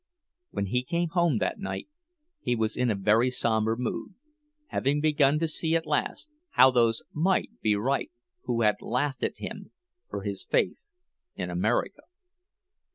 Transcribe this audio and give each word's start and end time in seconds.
When 0.49 0.65
he 0.65 0.81
came 0.81 1.09
home 1.09 1.37
that 1.37 1.59
night 1.59 1.87
he 2.41 2.55
was 2.55 2.75
in 2.75 2.89
a 2.89 2.95
very 2.95 3.29
somber 3.29 3.75
mood, 3.77 4.15
having 4.69 4.99
begun 4.99 5.37
to 5.37 5.47
see 5.47 5.75
at 5.75 5.85
last 5.85 6.27
how 6.53 6.71
those 6.71 7.03
might 7.13 7.51
be 7.61 7.75
right 7.75 8.11
who 8.45 8.61
had 8.63 8.81
laughed 8.81 9.21
at 9.21 9.37
him 9.37 9.69
for 10.09 10.23
his 10.23 10.43
faith 10.43 10.89
in 11.35 11.51
America. 11.51 12.01